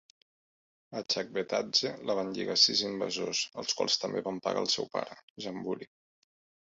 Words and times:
A 1.01 1.01
Chakvetadze, 1.15 1.91
la 2.09 2.15
van 2.19 2.33
lligar 2.37 2.57
sis 2.61 2.81
invasors, 2.87 3.43
els 3.65 3.77
quals 3.81 4.01
també 4.05 4.25
van 4.29 4.41
pegar 4.49 4.65
el 4.67 4.71
seu 4.77 4.89
pare, 4.97 5.19
Djambuli. 5.37 5.91